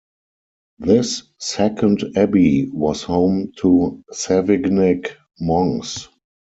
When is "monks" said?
5.39-6.07